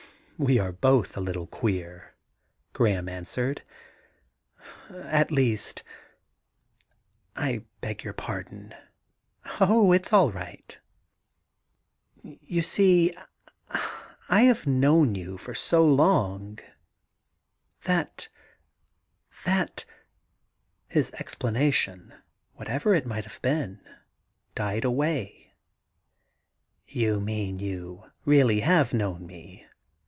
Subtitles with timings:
[0.41, 2.15] *We are both a little queer,'
[2.73, 3.61] Graham answered.
[4.41, 5.83] * At least...
[7.35, 8.73] I beg your pardon'
[9.61, 10.79] 'Oh, it 'sail right'
[11.55, 13.81] * You see— ^you see
[14.29, 16.57] I have known you for so long
[17.83, 18.27] that—
[19.45, 19.85] ^that'
[20.87, 22.15] His explanation,
[22.55, 23.79] whatever it might have been,
[24.55, 25.53] died away.'
[26.87, 28.61] You mean you have really
[28.91, 29.67] known me.